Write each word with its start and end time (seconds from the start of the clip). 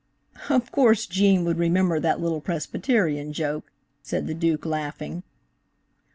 '""Of 0.49 0.71
course 0.71 1.05
Gene 1.05 1.45
would 1.45 1.59
remember 1.59 1.99
that 1.99 2.19
little 2.19 2.41
Presbyterian 2.41 3.33
joke," 3.33 3.71
said 4.01 4.25
the 4.25 4.33
Duke, 4.33 4.65
laughing. 4.65 5.21